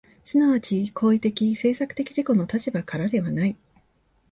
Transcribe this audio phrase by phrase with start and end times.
[0.23, 3.55] 即ち行為的・制作的自己の立場からではない。